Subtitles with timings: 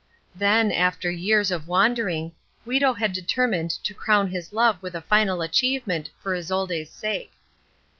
[0.33, 2.31] Then, after years of wandering,
[2.63, 7.33] Guido had determined to crown his love with a final achievement for Isolde's sake.